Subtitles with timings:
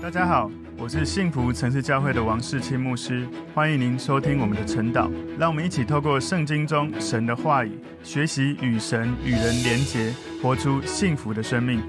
[0.00, 0.48] 大家好，
[0.78, 5.10] 我是幸福城市教会的王世清牧师，欢迎您收听我们的晨祷。
[5.36, 11.82] 让我们一起透过圣经中神的话语，学习与神与人连结，活出幸福的生命。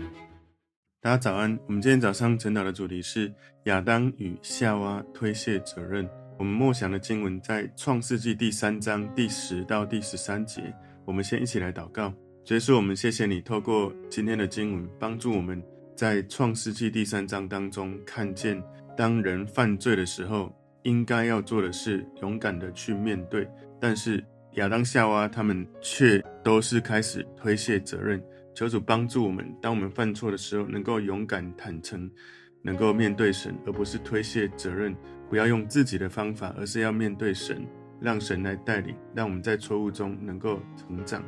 [1.00, 3.32] 大家早安，我们今天早上晨祷的主题是
[3.66, 6.10] 亚当与夏娃推卸责任。
[6.40, 10.74] 我们默想的经文在创世纪第三章第十到第十三节。
[11.06, 12.12] 我们先一起来祷告，
[12.44, 15.64] 结束，我们谢谢你透过今天的经文，帮助我们。
[16.00, 18.64] 在创世纪第三章当中，看见
[18.96, 20.50] 当人犯罪的时候，
[20.84, 23.46] 应该要做的是勇敢的去面对。
[23.82, 28.24] 但是亚当夏娃他们却都是开始推卸责任。
[28.56, 32.10] 求主帮助我们，当我们犯错的时候，能够勇敢坦诚，
[32.62, 34.96] 能够面对神，而不是推卸责任。
[35.30, 37.68] 不要用自己的方法，而是要面对神，
[38.00, 41.22] 让神来带领，让我们在错误中能够成长，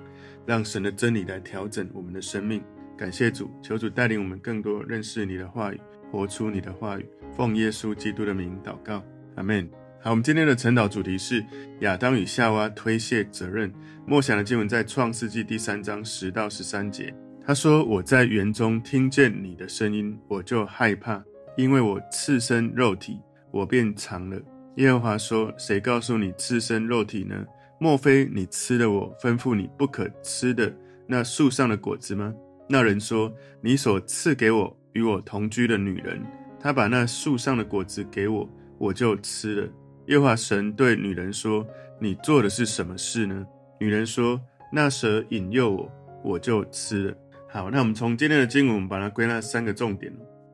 [0.46, 2.64] 让神的真理来调整我们的生命。
[3.02, 7.10] 感谢主，求主带领我们更多认识你的话语，活出你的话语。
[7.36, 9.04] 奉耶稣基督的名祷告，
[9.38, 9.68] 阿门。
[10.00, 11.44] 好，我们今天的晨祷主题是
[11.80, 13.74] 亚当与夏娃推卸责任。
[14.06, 17.12] 默想的经文在创世纪第三章十到十三节。
[17.44, 21.24] 他说：“我在园中听见你的声音，我就害怕，
[21.58, 24.40] 因为我赤身肉体，我便藏了。”
[24.78, 27.44] 耶和华说：“谁告诉你赤身肉体呢？
[27.80, 30.72] 莫非你吃了我吩咐你不可吃的
[31.08, 32.32] 那树上的果子吗？”
[32.72, 36.22] 那人说：“你所赐给我与我同居的女人，
[36.58, 39.70] 她把那树上的果子给我，我就吃了。”
[40.08, 41.68] 耶和华神对女人说
[42.00, 43.46] ：“你做的是什么事呢？”
[43.78, 44.40] 女人说
[44.72, 45.92] ：“那蛇引诱我，
[46.24, 47.18] 我就吃了。”
[47.52, 50.12] 好，那我们从今天的经文，我们把它归纳三个重点。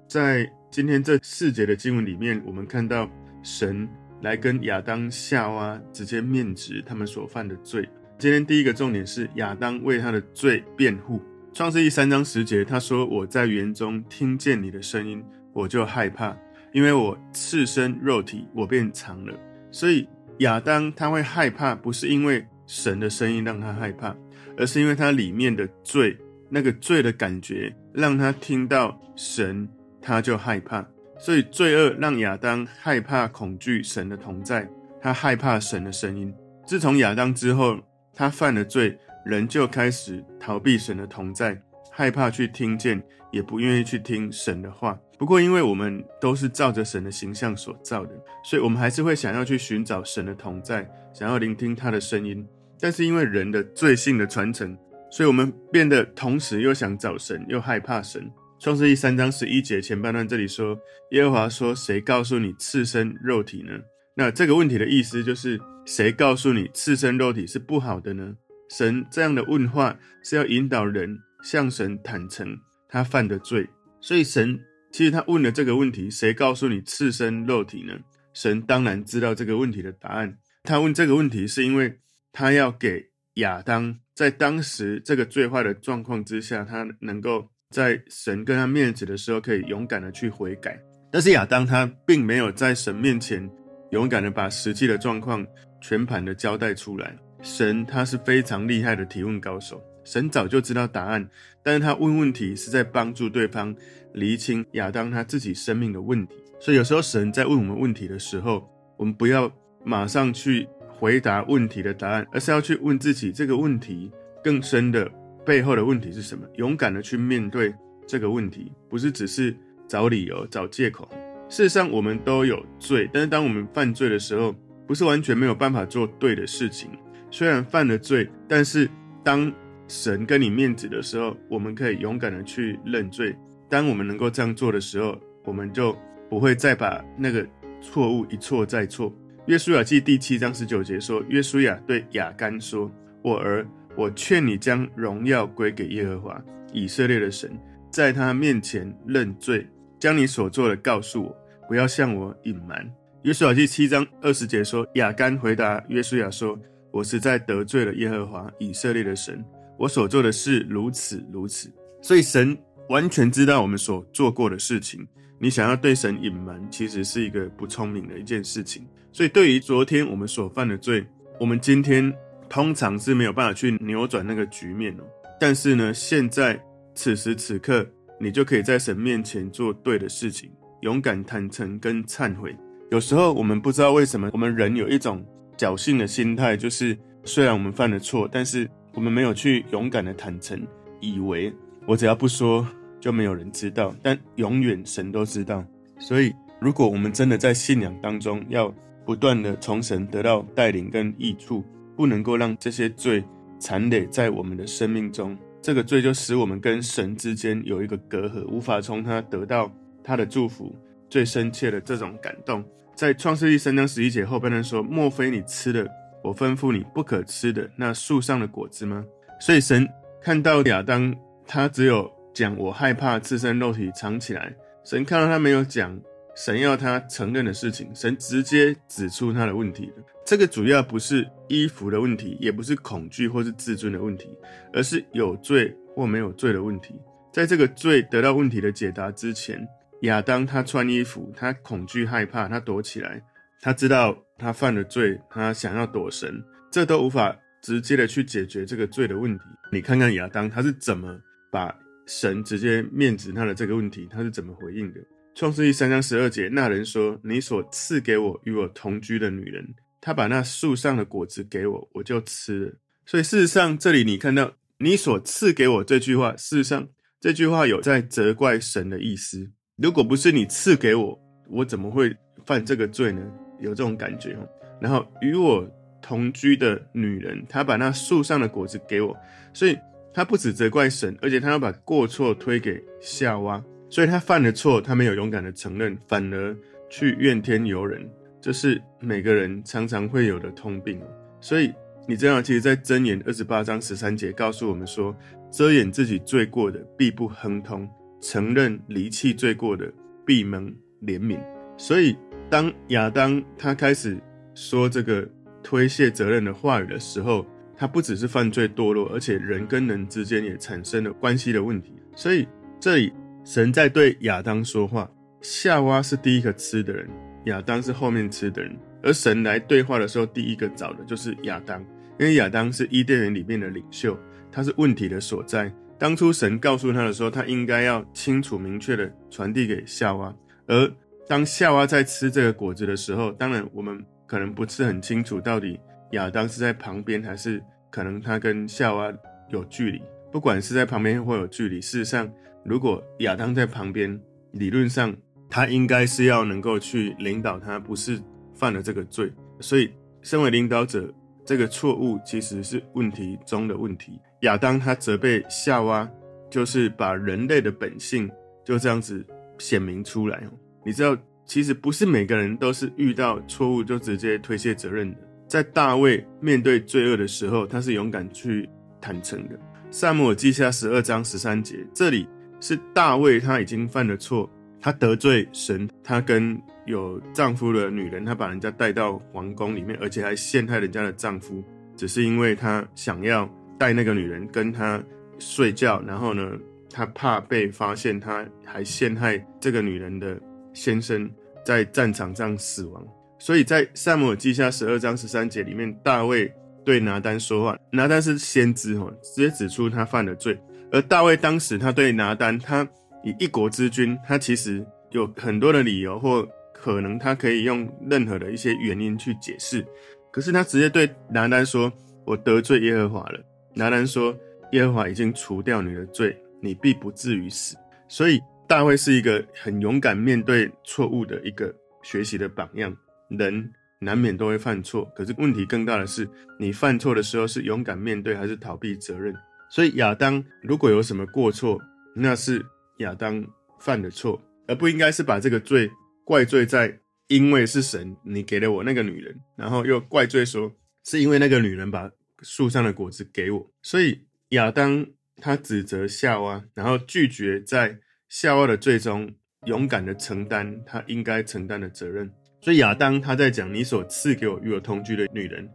[0.07, 3.07] 在今天这四节的经文里面，我们看到
[3.43, 3.87] 神
[4.21, 7.87] 来跟亚当、夏娃直接面质他们所犯的罪。
[8.17, 11.21] 今天第一个重点是亚当为他的罪辩护。
[11.57, 16.37] 创世记三章十节，他说：“我在园中听见你的声音，我就害怕，
[16.71, 19.33] 因为我赤身肉体，我便藏了。”
[19.73, 24.15] 所以亚当他会害怕，不是因为神的声音让他害怕，
[24.55, 26.15] 而是因为他里面的罪，
[26.47, 29.67] 那个罪的感觉让他听到神，
[29.99, 30.87] 他就害怕。
[31.17, 34.69] 所以罪恶让亚当害怕、恐惧神的同在，
[35.01, 36.31] 他害怕神的声音。
[36.67, 37.79] 自从亚当之后，
[38.13, 38.95] 他犯了罪。
[39.27, 41.61] 人就开始逃避神的同在，
[41.91, 44.97] 害怕去听见，也不愿意去听神的话。
[45.17, 48.11] 不过，因为我们都是照着神的形象所造的，
[48.45, 52.47] 所以我们还是会想要去寻找神的同在，想要聆听他的声音。
[52.79, 54.77] 但是，因为人的罪性的传承，
[55.11, 58.31] 所以我们变得同时又想找神，又害怕神。
[58.59, 60.79] 创世记三章十一节前半段这里说
[61.11, 63.73] ：“耶和华说，谁告诉你赤身肉体呢？”
[64.15, 68.35] 那这个问题的意思就是，谁告诉你赤身肉体是不好的呢？
[68.69, 72.57] 神这样的问话是要引导人向神坦诚
[72.89, 73.67] 他犯的罪，
[74.01, 74.59] 所以神
[74.91, 77.93] 其实他问了这个问题：谁告诉你赤身肉体呢？
[78.33, 80.37] 神当然知道这个问题的答案。
[80.63, 81.99] 他问这个问题是因为
[82.31, 83.03] 他要给
[83.35, 90.79] 亚当在当时这个最坏的状况之下，他能够在神跟他面子的时候可以勇敢的去悔改。
[91.11, 93.49] 但是亚当他并没有在神面前
[93.91, 95.45] 勇敢的把实际的状况
[95.81, 97.17] 全盘的交代出来。
[97.41, 101.29] 神他是非常厉害的提问高手，神早就知道答案，
[101.63, 103.75] 但是他问问题是在帮助对方
[104.13, 106.35] 厘清亚当他自己生命的问题。
[106.59, 109.51] 所以有时候神在问我们问题的时候，我们不要
[109.83, 114.11] 马上去回答问题的答案，而是要去问自己这个问题
[114.43, 115.09] 更深的
[115.45, 117.73] 背后的问题是什么，勇敢的去面对
[118.07, 119.55] 这个问题，不是只是
[119.87, 121.07] 找理由、找借口。
[121.47, 124.53] 事实上，我们都有罪，但是当我们犯罪的时候，
[124.87, 126.89] 不是完全没有办法做对的事情。
[127.29, 128.89] 虽然犯了罪，但是
[129.23, 129.51] 当
[129.87, 133.35] 神跟你面子的时候，我们可以勇敢的去认罪。
[133.69, 135.95] 当我们能够这样做的时候，我们就
[136.29, 137.45] 不会再把那个
[137.81, 139.13] 错误一错再错。
[139.45, 143.65] 约书亚记第七章十九节说：“约书亚对亚干说，我儿，
[143.95, 146.41] 我劝你将荣耀归给耶和华
[146.73, 147.57] 以色列的神，
[147.91, 149.67] 在他面前认罪，
[149.99, 151.37] 将你所做的告诉我，
[151.67, 152.89] 不要向我隐瞒。”
[153.23, 156.57] 约书亚记七章二十节说：“亚干回答约书亚说。”
[156.97, 159.45] 我实在得罪了耶和华以色列的神，
[159.77, 161.71] 我所做的事如此如此。
[162.01, 162.57] 所以神
[162.89, 165.07] 完全知道我们所做过的事情。
[165.37, 168.83] 你想要对神隐瞒，其实是一个不聪明的一件事情。
[169.11, 171.05] 所以对于昨天我们所犯的罪，
[171.39, 172.11] 我们今天
[172.49, 175.03] 通常是没有办法去扭转那个局面哦。
[175.39, 176.59] 但是呢，现在
[176.95, 177.85] 此时此刻，
[178.19, 180.49] 你就可以在神面前做对的事情，
[180.81, 182.57] 勇敢坦诚跟忏悔。
[182.89, 185.23] 有时候我们不知道为什么，我们人有一种。
[185.57, 190.61] 侥幸的心态就是，虽然我们犯了错，但是我们没有去勇敢的坦诚，
[191.01, 191.51] 以为
[191.85, 192.65] 我只要不说
[192.99, 193.95] 就没有人知道。
[194.03, 195.65] 但永远神都知道，
[195.99, 198.73] 所以，如果我们真的在信仰当中要
[199.03, 201.63] 不断的从神得到带领跟益处，
[201.95, 203.23] 不能够让这些罪
[203.59, 209.71] 缠累在我们的生命中，这个罪就使我们跟神之间有一个隔阂，无法从他得到
[210.03, 210.75] 他的祝福，
[211.09, 212.63] 最深切的这种感动。
[212.97, 215.87] 在创世记三章十一节后半段说：“莫非你吃了
[216.23, 219.05] 我吩咐你不可吃的那树上的果子吗？”
[219.39, 219.87] 所以神
[220.19, 221.15] 看到亚当，
[221.45, 224.51] 他只有讲我害怕自身肉体藏起来。
[224.83, 225.95] 神看到他没有讲
[226.35, 230.03] 神要他承认的事情，神直接指出他的问题了。
[230.25, 234.35] 这个主要不是衣服的问题，也不是恐惧或是自尊的问题，
[234.73, 236.99] 而是有罪或没有罪的问题。
[237.31, 239.63] 在这个罪得到问题的解答之前，
[240.01, 243.21] 亚当他穿衣服，他恐惧害怕，他躲起来，
[243.61, 249.43] 他知道他犯了罪，他想要躲神，这都无法直接的去解决这个罪的问题。
[249.71, 251.19] 你看看亚当他是怎么
[251.51, 251.75] 把。
[252.09, 255.01] 神直接面指他的这个问题，他是怎么回应的？
[255.35, 262.73] 创世记三章十二节，那人说：“你所赐给我与我同居的女人，她把那树上的果子给我，我就吃了。”
[263.05, 266.87] 所以事实上，这里你看到“你所赐给我”这句话，事实上
[267.19, 269.51] 这句话有在责怪神的意思。
[269.77, 271.19] 如果不是你赐给我，
[271.49, 272.15] 我怎么会
[272.45, 273.21] 犯这个罪呢？
[273.59, 274.35] 有这种感觉。
[274.79, 275.67] 然后与我
[276.01, 279.15] 同居的女人，她把那树上的果子给我，
[279.53, 279.77] 所以。
[280.13, 286.57] 她不止责怪神，而且她要把过错推给夏娃，所以她犯了错，她没有勇敢的承认，反而
[286.89, 288.09] 去怨天尤人，
[288.41, 290.99] 这是每个人常常会有的通病。
[291.39, 291.71] 所以
[292.07, 295.15] 你知道，其实，在箴言二十八章十三节告诉我们说，
[295.51, 297.87] 遮掩自己罪过的必不亨通，
[298.21, 299.91] 承认离弃罪过的
[300.25, 300.73] 必蒙
[301.03, 301.39] 怜悯。
[301.77, 302.17] 所以
[302.49, 304.17] 当亚当他开始
[304.55, 305.27] 说这个
[305.63, 311.93] 推卸责任的话语的时候，他不只是犯罪堕落，而且人跟人之间也产生了关系的问题。
[312.15, 312.47] 所以
[312.79, 315.09] 这里神在对亚当说话，
[315.41, 317.07] 夏娃是第一个吃的人，
[317.45, 318.75] 亚当是后面吃的人。
[319.03, 321.79] 而神来对话的时候，第一个找的就是亚当，
[322.19, 324.17] 因为亚当是伊甸园里面的领袖，
[324.51, 325.71] 他是问题的所在。
[325.99, 330.33] 当初神告诉他的时候，他应该要清楚明确的传递给夏娃。
[330.67, 330.93] 而
[331.27, 335.79] 当夏娃在吃这个果子的时候，当然我们可能不是很清楚到底。
[336.11, 339.11] 亚当是在旁边，还是可能他跟夏娃
[339.49, 340.01] 有距离？
[340.31, 342.31] 不管是在旁边或有距离，事实上，
[342.63, 344.17] 如果亚当在旁边，
[344.51, 345.13] 理论上
[345.49, 348.21] 他应该是要能够去领导他，不是
[348.53, 349.29] 犯了这个罪。
[349.59, 349.91] 所以，
[350.21, 351.13] 身为领导者，
[351.43, 354.17] 这个错误其实是问题中的问题。
[354.41, 356.09] 亚当他责备夏娃，
[356.49, 358.29] 就是把人类的本性
[358.63, 359.25] 就这样子
[359.57, 360.41] 显明出来。
[360.85, 365.17] 你知道，其实不是每个人都是遇到错误就直接推卸责任的。
[365.47, 368.69] 在大卫面对罪恶的时候，他是勇敢去
[368.99, 369.57] 坦诚的。
[369.89, 372.27] 撒母耳记下十二章十三节，这里
[372.59, 374.49] 是大卫他已经犯了错，
[374.81, 381.63] 他得罪神，他跟有丈夫的女人，他把人家带到皇宫里面，而且还陷害人家的丈夫，
[381.95, 385.03] 只是因为他想要带那个女人跟他
[385.39, 386.57] 睡觉，然后呢，
[386.89, 390.39] 他怕被发现，他还陷害这个女人的
[390.73, 391.29] 先生
[391.65, 393.05] 在战场上死亡。
[393.39, 396.51] 所以在撒母耳记下十二章十三节里面，大卫
[396.83, 400.59] 对拿单说话，拿单是先知哦，直接指出他犯了罪。
[400.91, 402.87] 而大卫当时他对拿单，他
[403.23, 409.85] 以一国之君，他其实有很多的理由，或可能他可以用任何的一些原因去解释。
[410.31, 411.91] 可是他直接对拿单说
[412.25, 413.39] ：“我得罪耶和华了。”
[413.77, 414.35] 拿单说
[414.73, 417.77] ：“耶和华已经除掉你的罪，你必不至于死。”
[418.09, 422.95] 所以大卫是一个很勇敢面对错误的一个学习的榜样。
[423.29, 426.27] 人难免都会犯错，可是问题更大的是，
[426.59, 429.35] 你犯错的时候是勇敢面对还是逃避责任？
[429.69, 431.79] 所以亚当如果有什么过错，
[432.15, 432.65] 那是
[432.99, 433.45] 亚当
[433.79, 435.91] 犯的错，而不应该是把这个罪
[436.23, 440.71] 怪罪在因为是神你给了我那个女人，然后又怪罪说
[441.03, 442.09] 是因为那个女人把
[442.41, 443.71] 树上的果子给我。
[443.81, 445.05] 所以亚当
[445.37, 449.33] 他指责夏娃，然后拒绝在夏娃的罪中
[449.65, 452.31] 勇敢的承担他应该承担的责任。
[452.59, 455.69] 所以亚当他在讲你所赐给我与我同居的女人，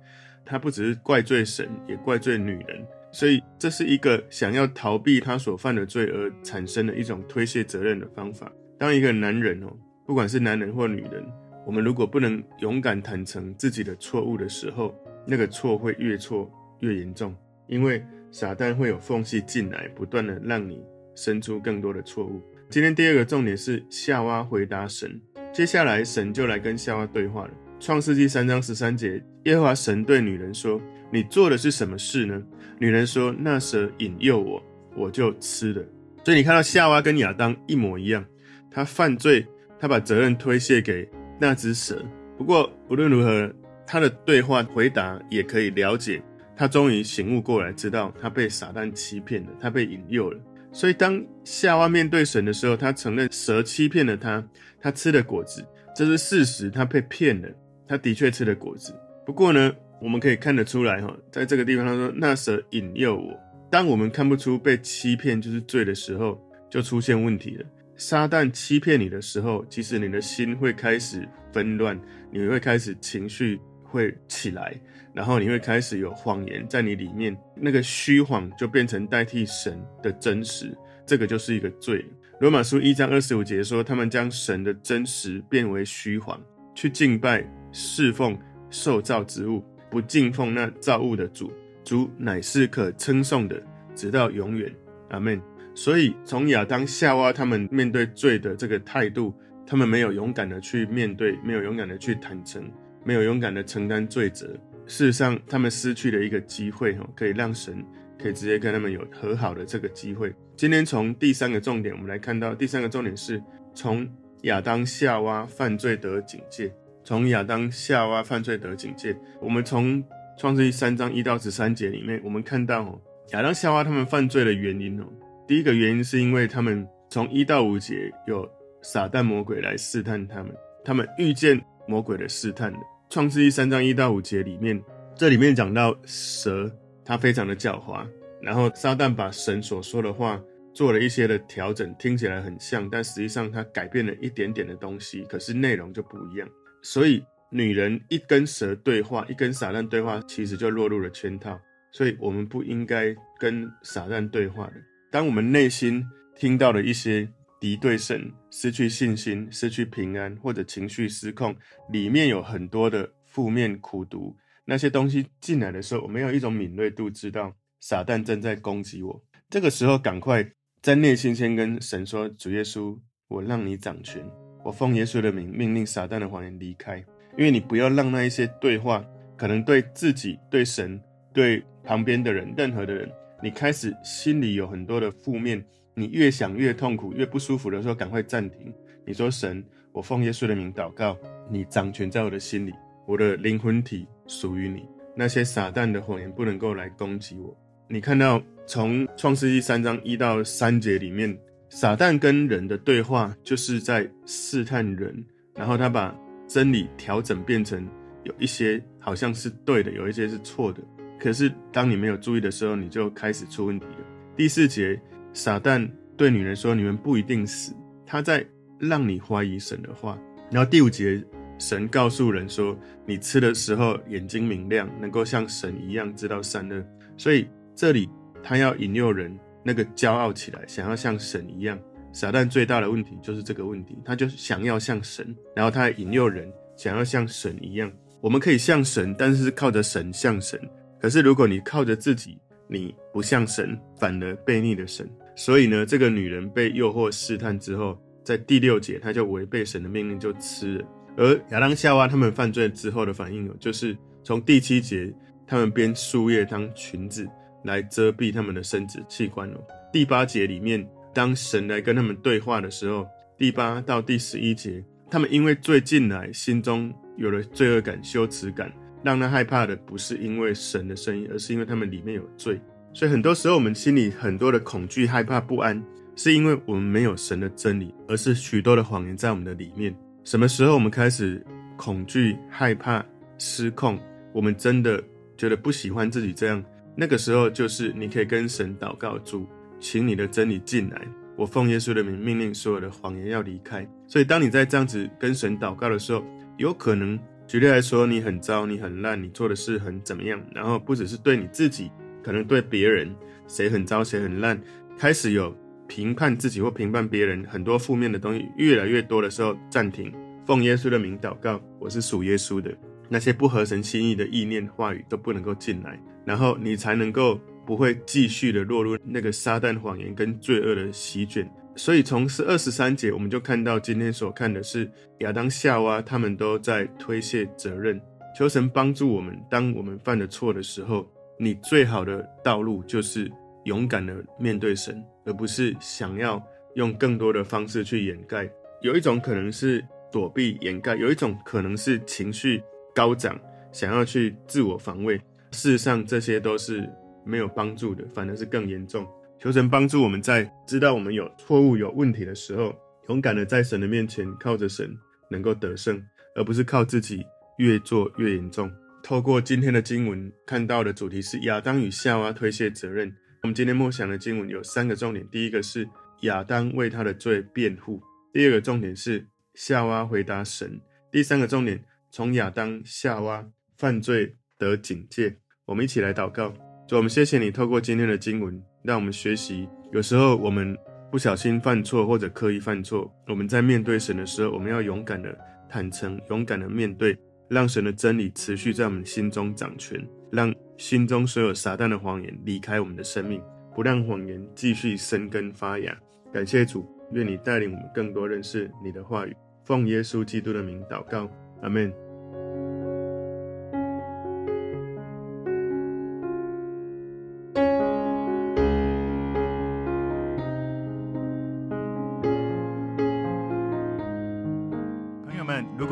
[0.45, 2.85] 他不只是怪罪神，也怪罪女人。
[3.13, 8.51] 所以这是一个想要逃避他所犯的罪而产生的一种推卸责任的方法。
[8.79, 9.71] 当一个男人哦，
[10.07, 11.25] 不管是男人或女人，
[11.67, 14.95] 我们如果不能勇敢坦诚自己的错误的时候，
[15.27, 16.51] 那个错会越错
[16.81, 17.35] 越严重，
[17.67, 20.83] 因为撒旦会有缝隙进来，不断的让你
[21.15, 22.41] 生出更多的错误。
[22.69, 25.21] 今天第二个重点是夏娃回答神。
[25.53, 27.51] 接下来，神就来跟夏娃对话了。
[27.79, 30.81] 创世纪三章十三节，耶和华神对女人说
[31.13, 32.43] ：“你做的是什么事呢？”
[32.79, 34.63] 女人说：“那蛇引诱我，
[34.97, 35.85] 我就吃了。”
[36.25, 38.25] 所以你看到夏娃跟亚当一模一样，
[38.71, 39.47] 他犯罪，
[39.79, 41.07] 他把责任推卸给
[41.39, 42.03] 那只蛇。
[42.39, 43.53] 不过无论如何，
[43.87, 46.23] 他的对话回答也可以了解，
[46.57, 50.41] 他终于醒悟过来，知道他被撒旦欺骗了，他被引诱了。
[50.73, 54.43] 所以当夏娃面对神的时候，他承认蛇欺骗了他，
[54.81, 55.63] 他吃了果子，
[55.95, 57.49] 这是事实，他被骗了，
[57.87, 58.95] 他的确吃了果子。
[59.27, 59.71] 不过呢，
[60.01, 63.39] 我们可以看得出来哈，在这个地方他说那蛇引诱我。
[63.71, 67.65] 当我们看不出被欺骗就是罪的时候，就出现问题了。
[67.97, 72.01] 撒旦欺骗你的时候，其实你的心会开始纷乱，
[72.33, 73.61] 你会开始情绪
[73.93, 74.75] 会起来，
[75.13, 82.05] 然后你会开始有谎言在你里面，那个虚谎就变成代替神的真实，这个就是一个罪。
[82.41, 86.41] 罗马书一章二十五节说，他们将神的真实变为虚谎，
[86.75, 88.37] 去敬拜侍奉
[88.71, 91.53] 受造之物，不敬奉那造物的主。
[91.85, 93.63] 主乃是可称颂的，
[93.95, 94.75] 直到永远。
[95.11, 95.41] 阿门。
[95.75, 99.35] 所以，从亚当、夏娃他们面对罪的这个态度，
[99.67, 102.71] 他们没有勇敢的去面对，没有勇敢的去坦诚，
[103.05, 104.47] 没有勇敢的承担罪责。
[104.87, 107.85] 事实上，他们失去了一个机会，哈，可以让神
[108.19, 110.35] 可以直接跟他们有和好的这个机会。
[110.57, 113.43] 今天从第三个重点，我们来看到第三个重点是
[113.75, 114.07] 从
[114.43, 116.73] 亚当、夏娃犯罪得警戒。
[117.05, 120.03] 从亚当、夏娃犯罪得警戒，我们从
[120.39, 123.01] 创世记三章一到十三节里面，我们看到哦，
[123.33, 125.05] 亚当、夏娃他们犯罪的原因哦。
[125.49, 128.49] 第一个原因是因为他们从一到五节有
[128.83, 130.55] 撒旦魔鬼来试探他们，
[130.85, 132.79] 他们遇见魔鬼的试探的。
[133.13, 134.83] 创世记三章一到五节里面，
[135.15, 138.09] 这里面讲到蛇，它非常的狡猾，
[138.41, 140.43] 然后撒旦把神所说的话
[140.73, 146.49] 做了一些的调整，听起来很像，但实际上它改变了一点点的东西，可是内容就不一样。
[146.81, 151.61] 所以女人一跟蛇对话，一跟撒旦对话，其实就落入了圈套。
[151.91, 154.73] 所以我们不应该跟撒旦对话的。
[155.11, 156.03] 当我们内心
[156.35, 157.29] 听到了一些
[157.63, 161.55] 敌对神、失去信心、失去平安或者情绪失控，
[161.93, 169.25] 里面有很多的负面苦毒，那些东西进来的时候，我没有一种敏锐度，知道撒旦正在攻击我。
[169.49, 170.45] 这个时候，赶快
[170.83, 174.29] 在内心先跟神说：“主耶稣，我让你掌权，
[174.65, 176.99] 我奉耶稣的名命令撒旦的谎言离开。”
[177.39, 179.05] 因为你不要让那一些对话，
[179.37, 181.01] 可能对自己、对神、
[181.33, 183.09] 对旁边的人、任何的人。
[183.41, 185.65] 你开始心里有很多的负面，
[185.95, 188.73] 你越想越痛苦，越不舒服的时候，赶快暂停。
[189.05, 191.17] 你说：“神，我奉耶稣的名祷告，
[191.51, 192.73] 你掌权在我的心里，
[193.07, 194.85] 我的灵魂体属于你。
[195.15, 197.57] 那些撒旦的谎言不能够来攻击我。”
[197.89, 201.37] 你看到从创世纪三章一到三节里面，
[201.69, 206.17] 撒旦跟人的对话就是在试探人，然后他把
[206.49, 207.87] 真理调整变成
[208.25, 210.81] 有一些好像是对的，有一些是错的。
[211.19, 214.07] 可是，当你没有注意的时候，你就开始出问题了。
[214.37, 214.99] 第四节，
[215.33, 217.75] 撒旦对女人说：“你们不一定死。”
[218.07, 218.45] 他在
[218.79, 220.19] 让你怀疑神的话。
[220.51, 221.23] 然后第五节，
[221.59, 226.85] 神告诉人说：“你吃的时候眼睛明亮，能够像神一样知道善恶。”
[227.17, 228.09] 所以这里
[228.43, 231.79] 他要引诱人那个骄傲起来，想要像神一样。
[232.13, 237.91] 撒旦最大的问题就是这个问题，他就想要像神，然后他引诱人想要像神一样。
[238.21, 240.61] 我们可以像神，但是靠着神像神。
[241.01, 245.09] 可是，如果你靠着自己，你不像神，反而背逆了神。
[245.35, 250.85] 所以呢，这个女人被诱惑试探之后，在第六节，她就违背神的命令，就吃了。
[251.17, 255.13] 而亚当夏娃他们犯罪之后的反应，就是从第七节，
[255.47, 257.29] 他们编树叶当裙子
[257.65, 259.61] 来遮蔽他们的生殖器官哦。
[259.93, 268.73] 第八节里面，当神来跟他们对话的时候，第八到第十一节，他们因为罪进来，心中有了罪恶感、羞耻感。
[269.05, 272.61] 让他害怕的不是因为神的声音，而是因为他们里面有罪。
[272.93, 275.83] 所以很多时候我们心里很多的恐惧、害怕、不安，
[276.15, 279.95] 是因为我们没有神的真理，而是许多的谎言在我们的里面。
[280.25, 281.45] 什么时候我们开始
[281.77, 283.05] 恐惧、害怕、
[283.39, 283.99] 失控？
[284.33, 285.03] 我们真的
[285.37, 286.63] 觉得不喜欢自己这样，
[286.97, 289.47] 那个时候就是你可以跟神祷告，主，
[289.81, 291.01] 请你的真理进来。
[291.37, 293.89] 我奉耶稣的名命令所有的谎言要离开。
[294.07, 296.23] 所以当你在这样子跟神祷告的时候，
[296.59, 297.19] 有可能。
[297.49, 300.41] 举例来说，你很糟，你很烂，你做的事很怎么样？
[300.55, 301.91] 然后不只是对你自己，
[302.23, 303.15] 可能对别人，
[303.47, 304.61] 谁很糟，谁很烂，
[304.99, 305.55] 开始有
[305.87, 310.13] 评判自己或评判别人，很多负面的东西越来越多的时候，暂停，
[310.47, 312.73] 奉耶稣的名祷告，我是属耶稣的，
[313.09, 321.49] 那些不合神心意的意念话语都不能够进来，然后你才能够不会继续的落入那个撒旦谎言跟罪恶的席卷。
[321.75, 328.01] 所以从十二十三节，我们就看到今天所看的是亚当夏娃，他们都在推卸责任。
[328.37, 331.07] 求神帮助我们，当我们犯了错的时候，
[331.43, 333.29] 你最好的道路就是
[333.65, 336.41] 勇敢的面对神，而不是想要
[336.77, 338.49] 用更多的方式去掩盖，
[338.81, 342.63] 有一种可能是躲避掩盖，有一种可能是情绪
[342.95, 343.37] 高涨，
[343.73, 345.17] 想要去自我防卫。
[345.51, 346.89] 事实上，这些都是
[347.25, 349.05] 没有帮助的，反而是更严重。
[349.41, 352.73] 求神帮助我们在知道我们有错误、有问题的时候，
[353.09, 354.89] 勇敢的在神的面前靠着神
[355.29, 356.01] 能够得胜，
[356.37, 357.27] 而不是靠自己
[357.59, 358.71] 越做越严重。
[359.03, 363.13] 透过今天的经文看到的主题是亚当与夏娃推卸责任。
[363.43, 365.89] 我们今天默想的经文有三个重点：第一个是
[366.21, 368.01] 亚当为他的罪辩护；
[368.33, 370.79] 第二个重点是夏娃回答神；
[371.11, 371.83] 第三个重点
[372.13, 373.45] 从亚当、夏娃
[373.77, 375.37] 犯罪得警戒。
[375.65, 376.55] 我们一起来祷告。
[376.87, 378.63] 主，我们谢谢你透过今天的经文。
[378.85, 380.77] 让我们学习，有时候我们
[381.11, 385.37] 不小心犯错或者刻意犯错，我们在面对神的时候，我们要勇敢的
[385.69, 387.17] 坦诚，勇敢的面对，
[387.53, 393.43] 让神的真理持续在我们心中掌权，让心中所有撒旦的谎言离开我们的生命，
[393.75, 395.95] 不让谎言继续生根发芽。
[396.33, 399.37] 感谢主，愿你带领我们更多认识你的话语。
[399.67, 401.31] 奉耶稣基督的名祷告，
[401.61, 401.93] 阿门。